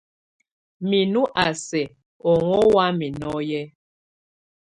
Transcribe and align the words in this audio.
Minú 0.89 1.21
a 1.43 1.45
sɛk 1.67 1.89
oŋwam 2.31 2.99
nɔ́ye. 3.19 3.61